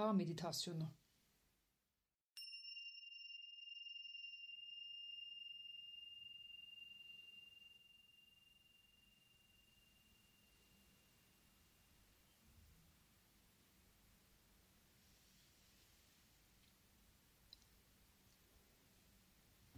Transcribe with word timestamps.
Dağ 0.00 0.12
meditasyonu. 0.12 0.88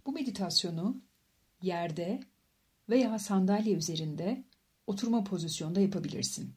Bu 0.06 0.12
meditasyonu 0.12 1.02
yerde 1.62 2.20
veya 2.88 3.18
sandalye 3.18 3.76
üzerinde 3.76 4.44
oturma 4.86 5.24
pozisyonda 5.24 5.80
yapabilirsin. 5.80 6.56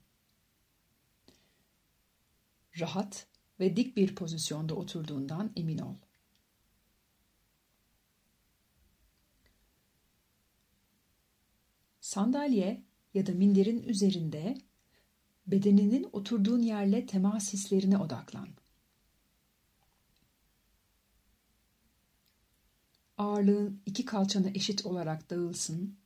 Rahat 2.79 3.27
ve 3.60 3.76
dik 3.76 3.98
bir 3.98 4.16
pozisyonda 4.16 4.76
oturduğundan 4.76 5.52
emin 5.55 5.77
ol. 5.77 5.96
Sandalye 12.02 12.84
ya 13.13 13.27
da 13.27 13.32
minderin 13.32 13.84
üzerinde 13.84 14.58
bedeninin 15.48 16.10
oturduğun 16.13 16.62
yerle 16.62 17.05
temas 17.05 17.54
hislerine 17.54 17.98
odaklan. 17.98 18.48
Ağırlığın 23.18 23.82
iki 23.85 24.05
kalçana 24.05 24.49
eşit 24.49 24.85
olarak 24.85 25.30
dağılsın. 25.30 25.98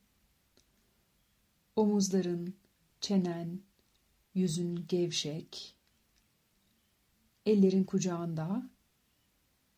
Omuzların, 1.76 2.54
çenen, 3.00 3.60
yüzün 4.34 4.86
gevşek. 4.88 5.79
Ellerin 7.50 7.84
kucağında 7.84 8.70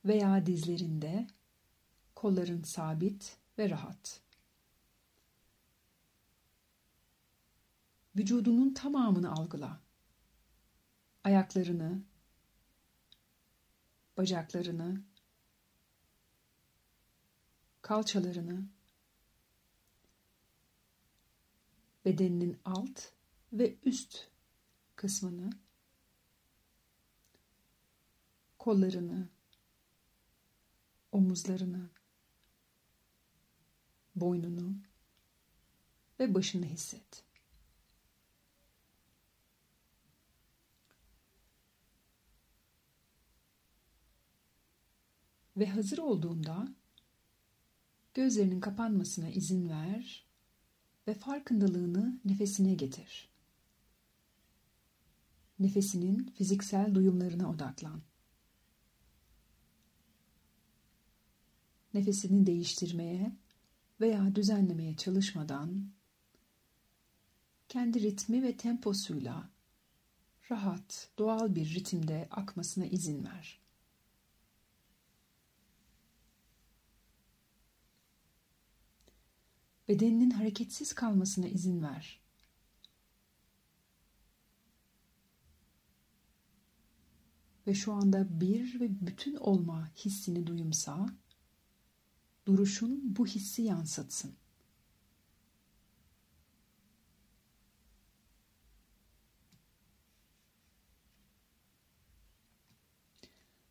veya 0.05 0.47
dizlerinde, 0.47 1.27
kolların 2.15 2.63
sabit 2.63 3.37
ve 3.59 3.71
rahat. 3.71 4.21
Vücudunun 8.17 8.75
tamamını 8.75 9.33
algıla. 9.33 9.81
Ayaklarını, 11.25 12.03
bacaklarını, 14.17 15.03
kalçalarını, 17.83 18.67
bedeninin 22.05 22.59
alt 22.65 23.03
ve 23.53 23.77
üst 23.85 24.29
kısmını, 24.97 25.51
kollarını, 28.63 29.29
omuzlarını, 31.13 31.91
boynunu 34.15 34.77
ve 36.21 36.35
başını 36.35 36.67
hisset. 36.67 37.25
Ve 45.57 45.67
hazır 45.67 45.99
olduğunda 45.99 46.69
Gözlerinin 48.15 48.61
kapanmasına 48.61 49.29
izin 49.29 49.69
ver 49.69 50.27
ve 51.09 51.15
farkındalığını 51.15 52.21
nefesine 52.25 52.75
getir. 52.75 53.29
Nefesinin 55.59 56.27
fiziksel 56.35 56.95
duyumlarına 56.95 57.51
odaklan. 57.51 58.12
Nefesini 61.95 62.47
değiştirmeye 62.47 63.33
veya 64.01 64.35
düzenlemeye 64.35 64.97
çalışmadan 64.97 65.91
kendi 67.69 68.03
ritmi 68.03 68.43
ve 68.43 68.57
temposuyla 68.57 69.51
rahat, 70.51 71.11
doğal 71.19 71.55
bir 71.55 71.75
ritimde 71.75 72.29
akmasına 72.31 72.87
izin 72.87 73.25
ver. 73.25 73.61
Bedeninin 79.89 80.31
hareketsiz 80.31 80.93
kalmasına 80.93 81.47
izin 81.47 81.83
ver. 81.83 82.21
Ve 87.67 87.75
şu 87.75 87.93
anda 87.93 88.41
bir 88.41 88.81
ve 88.81 89.07
bütün 89.07 89.37
olma 89.37 89.91
hissini 89.97 90.47
duyumsa, 90.47 91.07
duruşun 92.47 93.17
bu 93.17 93.27
hissi 93.27 93.63
yansıtsın. 93.63 94.35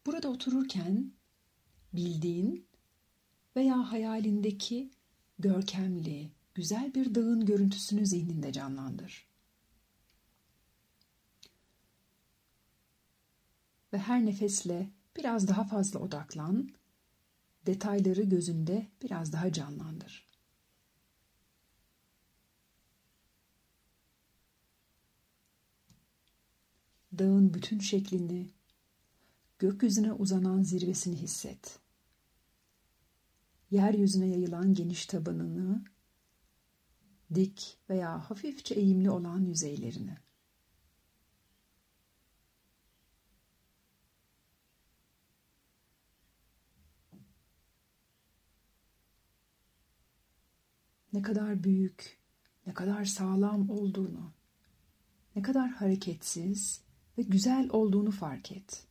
Burada 0.06 0.30
otururken 0.30 1.12
bildiğin 1.94 2.68
veya 3.56 3.92
hayalindeki 3.92 4.92
görkemli, 5.40 6.32
güzel 6.56 6.94
bir 6.96 7.16
dağın 7.16 7.46
görüntüsünü 7.46 8.06
zihninde 8.06 8.54
canlandır. 8.54 9.28
Ve 13.94 13.98
her 13.98 14.26
nefesle 14.26 14.90
biraz 15.18 15.48
daha 15.48 15.64
fazla 15.64 16.00
odaklan, 16.00 16.70
detayları 17.66 18.22
gözünde 18.22 18.88
biraz 19.04 19.34
daha 19.34 19.54
canlandır. 19.54 20.32
Dağın 27.18 27.54
bütün 27.54 27.80
şeklini, 27.80 28.50
gökyüzüne 29.60 30.14
uzanan 30.14 30.64
zirvesini 30.64 31.16
hisset 31.16 31.82
yeryüzüne 33.72 34.28
yayılan 34.28 34.74
geniş 34.74 35.06
tabanını, 35.06 35.84
dik 37.36 37.78
veya 37.90 38.30
hafifçe 38.30 38.76
eğimli 38.76 39.10
olan 39.10 39.40
yüzeylerini. 39.40 40.18
Ne 51.14 51.22
kadar 51.22 51.64
büyük, 51.64 52.20
ne 52.68 52.74
kadar 52.74 53.06
sağlam 53.06 53.70
olduğunu, 53.70 54.34
ne 55.36 55.42
kadar 55.42 55.70
hareketsiz 55.70 56.82
ve 57.18 57.22
güzel 57.22 57.70
olduğunu 57.70 58.12
fark 58.12 58.52
et. 58.52 58.88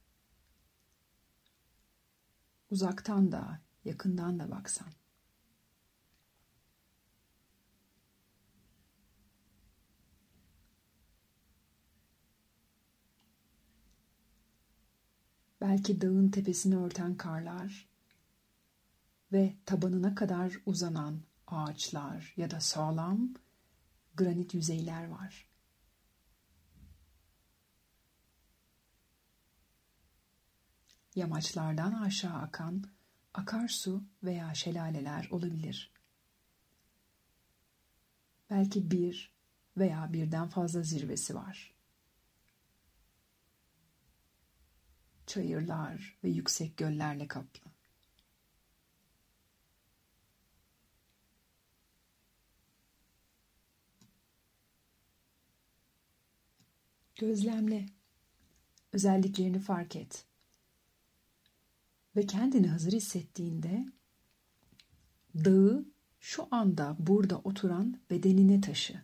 Uzaktan 2.70 3.32
da, 3.32 3.60
yakından 3.84 4.38
da 4.38 4.50
baksan. 4.50 4.88
Belki 15.60 16.00
dağın 16.00 16.30
tepesini 16.30 16.76
örten 16.76 17.16
karlar 17.16 17.88
ve 19.32 19.54
tabanına 19.66 20.14
kadar 20.14 20.60
uzanan 20.66 21.29
ağaçlar 21.52 22.34
ya 22.36 22.50
da 22.50 22.60
sağlam 22.60 23.34
granit 24.14 24.54
yüzeyler 24.54 25.08
var. 25.08 25.50
Yamaçlardan 31.14 31.92
aşağı 31.92 32.34
akan 32.34 32.84
akarsu 33.34 34.04
veya 34.22 34.54
şelaleler 34.54 35.28
olabilir. 35.30 35.92
Belki 38.50 38.90
bir 38.90 39.32
veya 39.76 40.12
birden 40.12 40.48
fazla 40.48 40.82
zirvesi 40.82 41.34
var. 41.34 41.74
Çayırlar 45.26 46.18
ve 46.24 46.28
yüksek 46.28 46.76
göllerle 46.76 47.28
kaplı. 47.28 47.69
Gözlemle. 57.20 57.86
Özelliklerini 58.92 59.58
fark 59.58 59.96
et. 59.96 60.26
Ve 62.16 62.26
kendini 62.26 62.68
hazır 62.68 62.92
hissettiğinde 62.92 63.86
dağı 65.34 65.84
şu 66.20 66.48
anda 66.50 66.96
burada 66.98 67.38
oturan 67.38 68.00
bedenine 68.10 68.60
taşı. 68.60 69.02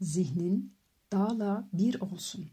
Zihnin 0.00 0.74
dağla 1.12 1.68
bir 1.72 2.00
olsun. 2.00 2.50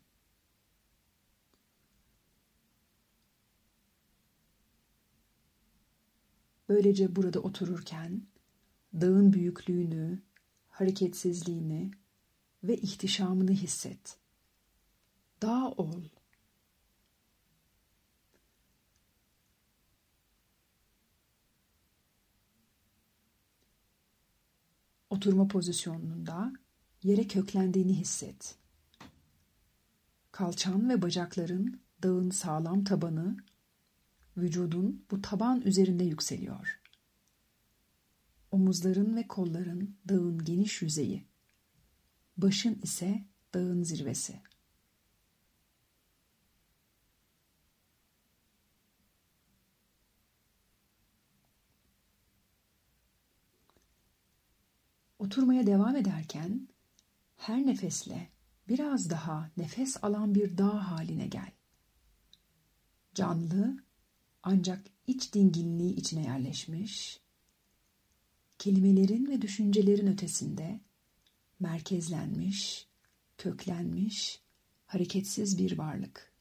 Böylece 6.69 7.15
burada 7.15 7.39
otururken 7.39 8.23
dağın 8.93 9.33
büyüklüğünü, 9.33 10.21
hareketsizliğini 10.69 11.91
ve 12.63 12.77
ihtişamını 12.77 13.51
hisset. 13.51 14.17
Dağ 15.41 15.69
ol. 15.69 16.03
Oturma 25.09 25.47
pozisyonunda 25.47 26.53
yere 27.03 27.27
köklendiğini 27.27 27.97
hisset. 27.97 28.55
Kalçan 30.31 30.89
ve 30.89 31.01
bacakların 31.01 31.81
dağın 32.03 32.29
sağlam 32.29 32.83
tabanı, 32.83 33.37
vücudun 34.37 35.05
bu 35.11 35.21
taban 35.21 35.61
üzerinde 35.61 36.03
yükseliyor. 36.03 36.79
Omuzların 38.51 39.15
ve 39.15 39.27
kolların 39.27 39.97
dağın 40.09 40.43
geniş 40.43 40.81
yüzeyi, 40.81 41.25
başın 42.37 42.79
ise 42.83 43.25
dağın 43.53 43.83
zirvesi. 43.83 44.41
Oturmaya 55.19 55.67
devam 55.67 55.95
ederken 55.95 56.67
her 57.35 57.65
nefesle 57.65 58.29
biraz 58.67 59.09
daha 59.09 59.51
nefes 59.57 60.03
alan 60.03 60.35
bir 60.35 60.57
dağ 60.57 60.91
haline 60.91 61.27
gel. 61.27 61.51
Canlı 63.15 63.77
ancak 64.43 64.87
iç 65.07 65.33
dinginliği 65.33 65.95
içine 65.95 66.23
yerleşmiş, 66.23 67.21
kelimelerin 68.59 69.27
ve 69.27 69.41
düşüncelerin 69.41 70.07
ötesinde 70.07 70.81
merkezlenmiş, 71.61 72.87
köklenmiş, 73.37 74.41
hareketsiz 74.85 75.57
bir 75.57 75.77
varlık. 75.77 76.31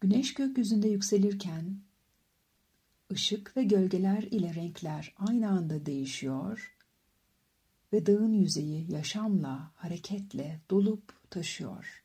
Güneş 0.00 0.34
gökyüzünde 0.34 0.88
yükselirken 0.88 1.80
ışık 3.12 3.56
ve 3.56 3.64
gölgeler 3.64 4.22
ile 4.22 4.54
renkler 4.54 5.14
aynı 5.16 5.50
anda 5.50 5.86
değişiyor 5.86 6.76
ve 7.92 8.06
dağın 8.06 8.32
yüzeyi 8.32 8.92
yaşamla, 8.92 9.72
hareketle 9.74 10.60
dolup 10.70 11.30
taşıyor. 11.30 12.04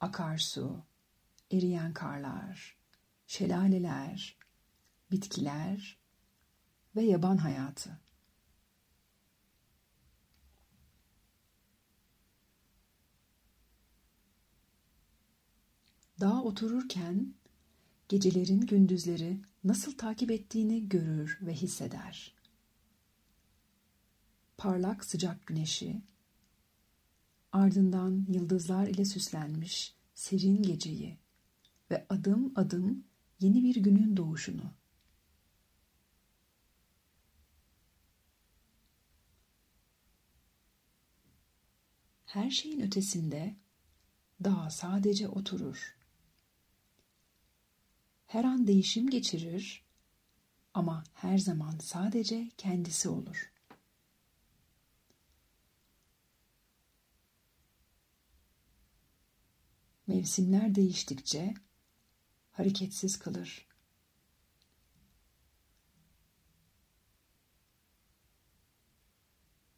Akarsu, 0.00 0.82
eriyen 1.52 1.92
karlar, 1.92 2.78
şelaleler, 3.26 4.38
bitkiler 5.10 5.98
ve 6.96 7.02
yaban 7.02 7.36
hayatı. 7.36 8.00
Dağa 16.20 16.42
otururken 16.42 17.34
gecelerin 18.08 18.60
gündüzleri 18.60 19.40
nasıl 19.64 19.96
takip 19.96 20.30
ettiğini 20.30 20.88
görür 20.88 21.38
ve 21.42 21.54
hisseder. 21.54 22.34
Parlak 24.56 25.04
sıcak 25.04 25.46
güneşi, 25.46 26.02
ardından 27.52 28.26
yıldızlar 28.28 28.86
ile 28.86 29.04
süslenmiş 29.04 29.94
serin 30.14 30.62
geceyi 30.62 31.18
ve 31.90 32.06
adım 32.08 32.52
adım 32.56 33.04
yeni 33.40 33.62
bir 33.62 33.76
günün 33.76 34.16
doğuşunu. 34.16 34.72
Her 42.26 42.50
şeyin 42.50 42.80
ötesinde 42.80 43.56
dağ 44.44 44.70
sadece 44.70 45.28
oturur. 45.28 45.96
Her 48.26 48.44
an 48.44 48.66
değişim 48.66 49.10
geçirir 49.10 49.84
ama 50.74 51.04
her 51.14 51.38
zaman 51.38 51.78
sadece 51.78 52.50
kendisi 52.58 53.08
olur. 53.08 53.52
Mevsimler 60.06 60.74
değiştikçe 60.74 61.54
hareketsiz 62.58 63.18
kalır. 63.18 63.66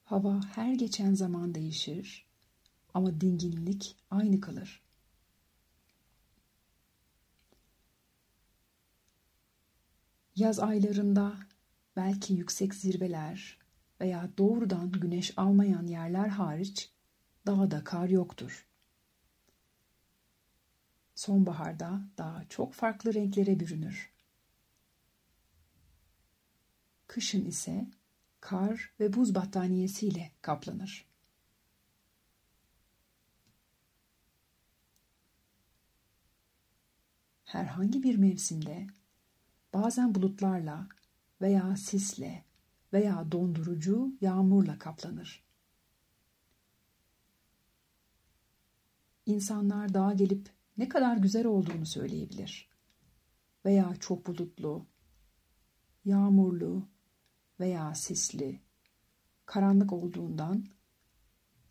Hava 0.05 0.41
her 0.55 0.75
geçen 0.75 1.15
zaman 1.15 1.55
değişir 1.55 2.27
ama 2.95 3.21
dinginlik 3.21 3.97
aynı 4.11 4.41
kalır. 4.41 4.83
Yaz 10.37 10.59
aylarında 10.59 11.37
belki 11.97 12.35
yüksek 12.35 12.75
zirveler 12.75 13.59
veya 14.01 14.31
doğrudan 14.39 14.93
güneş 14.93 15.39
almayan 15.39 15.87
yerler 15.87 16.29
hariç 16.29 16.91
dağda 17.47 17.85
kar 17.85 18.09
yoktur. 18.09 18.70
Sonbaharda 21.21 22.01
dağ 22.19 22.45
çok 22.49 22.75
farklı 22.75 23.15
renklere 23.15 23.61
bürünür. 23.61 24.13
Kışın 27.07 27.45
ise 27.45 27.91
kar 28.41 28.93
ve 29.01 29.13
buz 29.13 29.35
battaniyesiyle 29.35 30.33
kaplanır. 30.43 31.07
Herhangi 37.45 38.03
bir 38.03 38.17
mevsimde 38.17 38.87
bazen 39.73 40.15
bulutlarla 40.15 40.89
veya 41.41 41.77
sisle 41.77 42.45
veya 42.93 43.33
dondurucu 43.33 44.13
yağmurla 44.21 44.79
kaplanır. 44.79 45.45
İnsanlar 49.27 49.95
dağa 49.95 50.13
gelip 50.13 50.60
ne 50.81 50.89
kadar 50.89 51.17
güzel 51.17 51.47
olduğunu 51.47 51.87
söyleyebilir. 51.87 52.69
Veya 53.65 53.97
çok 54.01 54.27
bulutlu, 54.27 54.87
yağmurlu 56.05 56.89
veya 57.61 57.95
sisli, 57.95 58.61
karanlık 59.47 59.93
olduğundan 59.93 60.67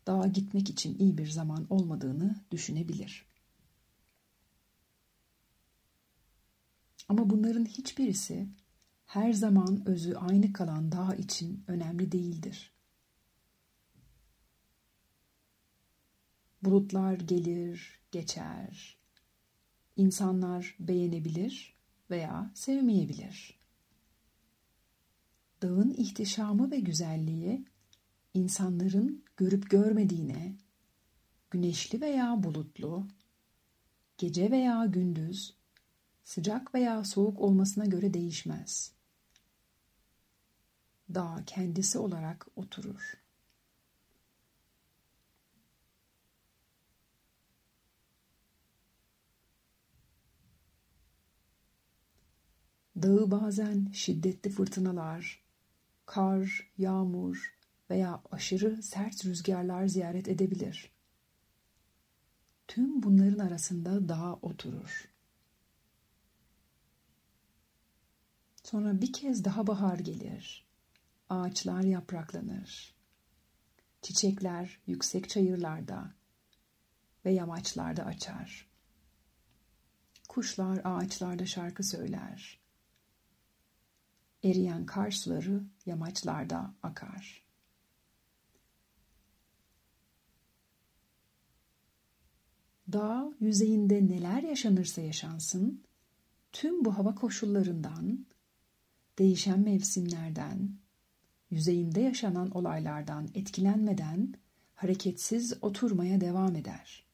dağa 0.06 0.26
gitmek 0.26 0.70
için 0.70 0.98
iyi 0.98 1.18
bir 1.18 1.26
zaman 1.26 1.66
olmadığını 1.70 2.44
düşünebilir. 2.50 3.26
Ama 7.08 7.30
bunların 7.30 7.64
hiçbirisi 7.64 8.48
her 9.06 9.32
zaman 9.32 9.88
özü 9.88 10.14
aynı 10.14 10.52
kalan 10.52 10.92
dağ 10.92 11.14
için 11.14 11.64
önemli 11.66 12.12
değildir. 12.12 12.74
Bulutlar 16.62 17.14
gelir, 17.14 18.00
geçer. 18.10 18.99
İnsanlar 19.96 20.76
beğenebilir 20.80 21.74
veya 22.10 22.50
sevmeyebilir. 22.54 23.60
Dağın 25.62 25.90
ihtişamı 25.90 26.70
ve 26.70 26.80
güzelliği 26.80 27.64
insanların 28.34 29.24
görüp 29.36 29.70
görmediğine, 29.70 30.54
güneşli 31.50 32.00
veya 32.00 32.42
bulutlu, 32.42 33.06
gece 34.18 34.50
veya 34.50 34.86
gündüz, 34.86 35.54
sıcak 36.24 36.74
veya 36.74 37.04
soğuk 37.04 37.40
olmasına 37.40 37.84
göre 37.84 38.14
değişmez. 38.14 38.92
Dağ 41.14 41.42
kendisi 41.46 41.98
olarak 41.98 42.46
oturur. 42.56 43.19
Dağı 53.02 53.30
bazen 53.30 53.90
şiddetli 53.92 54.50
fırtınalar, 54.50 55.42
kar, 56.06 56.72
yağmur 56.78 57.54
veya 57.90 58.22
aşırı 58.30 58.82
sert 58.82 59.24
rüzgarlar 59.24 59.86
ziyaret 59.86 60.28
edebilir. 60.28 60.90
Tüm 62.68 63.02
bunların 63.02 63.38
arasında 63.38 64.08
dağ 64.08 64.34
oturur. 64.34 65.08
Sonra 68.64 69.00
bir 69.00 69.12
kez 69.12 69.44
daha 69.44 69.66
bahar 69.66 69.98
gelir. 69.98 70.66
Ağaçlar 71.28 71.82
yapraklanır. 71.82 72.94
Çiçekler 74.02 74.80
yüksek 74.86 75.28
çayırlarda 75.28 76.14
ve 77.24 77.32
yamaçlarda 77.32 78.04
açar. 78.04 78.70
Kuşlar 80.28 80.80
ağaçlarda 80.84 81.46
şarkı 81.46 81.82
söyler. 81.82 82.59
Eriyen 84.44 84.86
kar 84.86 85.10
suları 85.10 85.62
yamaçlarda 85.86 86.74
akar. 86.82 87.42
Dağ 92.92 93.32
yüzeyinde 93.40 94.06
neler 94.06 94.42
yaşanırsa 94.42 95.00
yaşansın, 95.00 95.82
tüm 96.52 96.84
bu 96.84 96.98
hava 96.98 97.14
koşullarından, 97.14 98.26
değişen 99.18 99.60
mevsimlerden, 99.60 100.74
yüzeyinde 101.50 102.00
yaşanan 102.00 102.50
olaylardan 102.50 103.28
etkilenmeden 103.34 104.34
hareketsiz 104.74 105.54
oturmaya 105.62 106.20
devam 106.20 106.56
eder. 106.56 107.09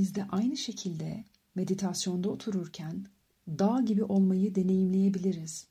Biz 0.00 0.14
de 0.14 0.24
aynı 0.28 0.56
şekilde 0.56 1.24
meditasyonda 1.54 2.30
otururken 2.30 3.06
dağ 3.48 3.80
gibi 3.80 4.04
olmayı 4.04 4.54
deneyimleyebiliriz. 4.54 5.66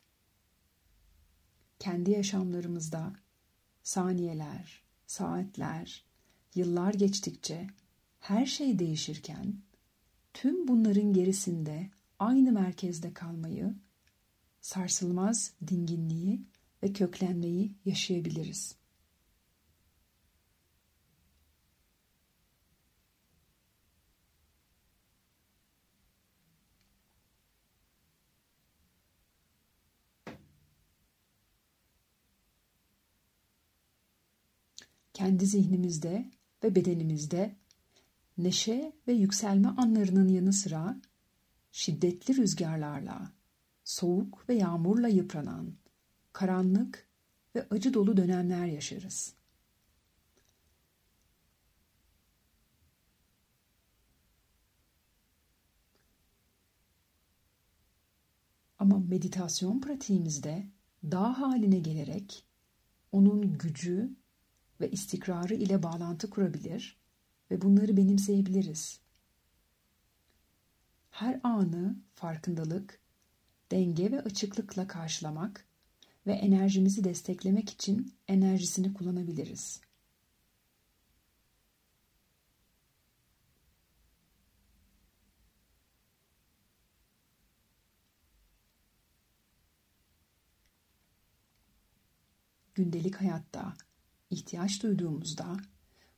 Kendi 1.79 2.11
yaşamlarımızda 2.11 3.13
saniyeler, 3.83 4.83
saatler, 5.07 6.05
yıllar 6.55 6.93
geçtikçe 6.93 7.67
her 8.19 8.45
şey 8.45 8.79
değişirken 8.79 9.61
tüm 10.33 10.67
bunların 10.67 11.13
gerisinde 11.13 11.89
aynı 12.19 12.51
merkezde 12.51 13.13
kalmayı, 13.13 13.75
sarsılmaz 14.61 15.53
dinginliği 15.67 16.41
ve 16.83 16.93
köklenmeyi 16.93 17.73
yaşayabiliriz. 17.85 18.75
Kendi 35.19 35.45
zihnimizde 35.45 36.31
ve 36.63 36.75
bedenimizde 36.75 37.55
neşe 38.37 38.93
ve 39.07 39.13
yükselme 39.13 39.67
anlarının 39.67 40.27
yanı 40.27 40.53
sıra 40.53 41.01
şiddetli 41.71 42.37
rüzgarlarla, 42.37 43.31
soğuk 43.83 44.49
ve 44.49 44.53
yağmurla 44.53 45.07
yıpranan, 45.07 45.73
karanlık 46.33 47.07
ve 47.55 47.67
acı 47.69 47.93
dolu 47.93 48.17
dönemler 48.17 48.65
yaşarız. 48.65 49.33
Ama 58.77 58.99
meditasyon 58.99 59.81
pratiğimizde 59.81 60.69
dağ 61.03 61.39
haline 61.39 61.79
gelerek 61.79 62.45
onun 63.11 63.57
gücü 63.57 64.18
ve 64.81 64.91
istikrarı 64.91 65.53
ile 65.53 65.83
bağlantı 65.83 66.29
kurabilir 66.29 66.99
ve 67.51 67.61
bunları 67.61 67.97
benimseyebiliriz. 67.97 68.99
Her 71.11 71.39
anı 71.43 71.95
farkındalık, 72.15 72.99
denge 73.71 74.11
ve 74.11 74.21
açıklıkla 74.21 74.87
karşılamak 74.87 75.65
ve 76.27 76.33
enerjimizi 76.33 77.03
desteklemek 77.03 77.69
için 77.69 78.13
enerjisini 78.27 78.93
kullanabiliriz. 78.93 79.81
Gündelik 92.75 93.15
hayatta 93.15 93.73
ihtiyaç 94.29 94.83
duyduğumuzda 94.83 95.57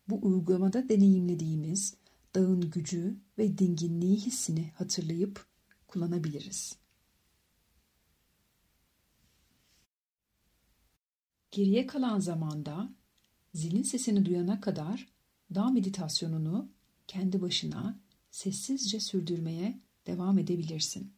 bu 0.09 0.19
uygulamada 0.27 0.89
deneyimlediğimiz 0.89 1.95
dağın 2.35 2.71
gücü 2.71 3.17
ve 3.37 3.57
dinginliği 3.57 4.17
hissini 4.17 4.71
hatırlayıp 4.75 5.45
kullanabiliriz. 5.87 6.75
Geriye 11.51 11.87
kalan 11.87 12.19
zamanda 12.19 12.93
zilin 13.53 13.83
sesini 13.83 14.25
duyana 14.25 14.61
kadar 14.61 15.07
dağ 15.55 15.69
meditasyonunu 15.69 16.69
kendi 17.07 17.41
başına 17.41 17.99
sessizce 18.31 18.99
sürdürmeye 18.99 19.79
devam 20.07 20.39
edebilirsin. 20.39 21.13